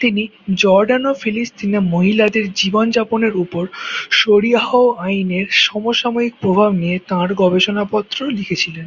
তিনি 0.00 0.22
"জর্ডান 0.60 1.02
ও 1.06 1.22
ফিলিস্তিনে 1.22 1.78
মহিলাদের 1.92 2.44
জীবন-যাপনের 2.54 3.34
উপর 3.36 3.64
শরিয়াহ 4.16 4.70
আইনের 5.04 5.46
সমসাময়িক 5.64 6.34
প্রভাব" 6.42 6.70
নিয়ে 6.74 6.96
তাঁর 7.10 7.28
গবেষণাপত্র 7.34 8.18
লিখেছিলেন। 8.36 8.86